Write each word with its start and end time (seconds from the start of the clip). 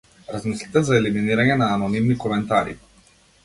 Размислете 0.35 0.83
за 0.87 0.95
елиминирање 1.01 1.59
на 1.61 1.69
анонимни 1.77 2.19
коментари. 2.27 2.79